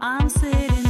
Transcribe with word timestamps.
I'm 0.00 0.28
sitting. 0.28 0.87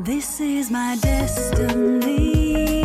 This 0.00 0.40
is 0.40 0.70
my 0.70 0.96
destiny. 1.02 2.77